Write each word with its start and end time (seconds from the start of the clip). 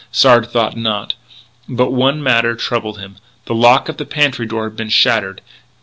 Sard 0.11 0.47
thought 0.49 0.75
not. 0.75 1.13
But 1.69 1.91
one 1.91 2.23
matter 2.23 2.55
troubled 2.55 2.97
him: 2.97 3.17
the 3.45 3.53
lock 3.53 3.87
of 3.87 3.97
the 3.97 4.05
pantry 4.07 4.47
door 4.47 4.63
had 4.67 4.75
been 4.75 4.89
shattered. 4.89 5.41